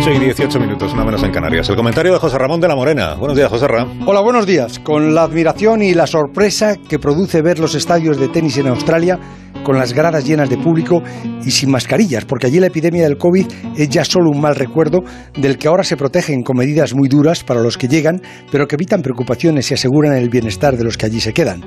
[0.00, 1.68] 8 y 18 minutos, una menos en Canarias.
[1.68, 3.16] El comentario de José Ramón de la Morena.
[3.16, 4.00] Buenos días, José Ramón.
[4.06, 4.78] Hola, buenos días.
[4.78, 9.18] Con la admiración y la sorpresa que produce ver los estadios de tenis en Australia
[9.62, 11.02] con las gradas llenas de público
[11.44, 15.00] y sin mascarillas, porque allí la epidemia del COVID es ya solo un mal recuerdo
[15.36, 18.76] del que ahora se protegen con medidas muy duras para los que llegan, pero que
[18.76, 21.62] evitan preocupaciones y aseguran el bienestar de los que allí se quedan.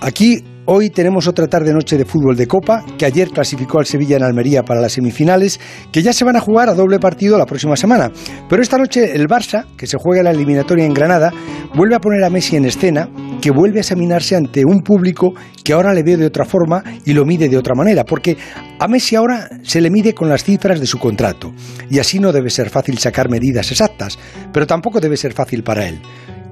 [0.00, 4.22] Aquí Hoy tenemos otra tarde-noche de fútbol de Copa, que ayer clasificó al Sevilla en
[4.22, 5.58] Almería para las semifinales,
[5.90, 8.12] que ya se van a jugar a doble partido la próxima semana.
[8.48, 11.32] Pero esta noche el Barça, que se juega la eliminatoria en Granada,
[11.74, 13.08] vuelve a poner a Messi en escena,
[13.40, 15.34] que vuelve a examinarse ante un público
[15.64, 18.36] que ahora le ve de otra forma y lo mide de otra manera, porque
[18.78, 21.52] a Messi ahora se le mide con las cifras de su contrato,
[21.90, 24.16] y así no debe ser fácil sacar medidas exactas,
[24.52, 26.00] pero tampoco debe ser fácil para él.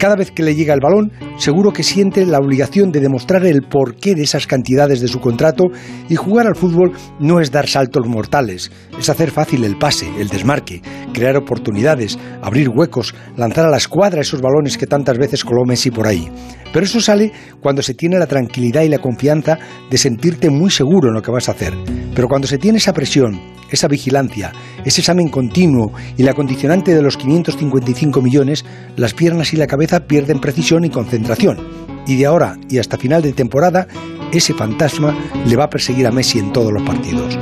[0.00, 3.60] Cada vez que le llega el balón, seguro que siente la obligación de demostrar el
[3.60, 5.64] porqué de esas cantidades de su contrato
[6.08, 10.28] y jugar al fútbol no es dar saltos mortales, es hacer fácil el pase, el
[10.28, 10.80] desmarque,
[11.12, 15.90] crear oportunidades, abrir huecos, lanzar a la escuadra esos balones que tantas veces coló Messi
[15.90, 16.32] por ahí.
[16.72, 19.58] Pero eso sale cuando se tiene la tranquilidad y la confianza
[19.90, 21.74] de sentirte muy seguro en lo que vas a hacer.
[22.14, 23.38] Pero cuando se tiene esa presión,
[23.70, 24.52] esa vigilancia,
[24.84, 28.64] ese examen continuo y la condicionante de los 555 millones,
[28.96, 31.58] las piernas y la cabeza pierden precisión y concentración.
[32.06, 33.86] Y de ahora y hasta final de temporada,
[34.32, 37.38] ese fantasma le va a perseguir a Messi en todos los partidos.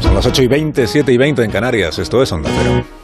[0.00, 1.98] Son las 8 y 20, 7 y 20 en Canarias.
[1.98, 2.97] Esto es Onda Cero.